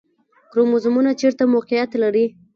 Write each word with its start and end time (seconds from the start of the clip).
کروموزومونه 0.51 1.11
چیرته 1.19 1.43
موقعیت 1.53 1.91
لري؟ 2.03 2.25